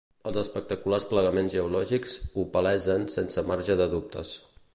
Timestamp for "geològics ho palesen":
1.57-3.07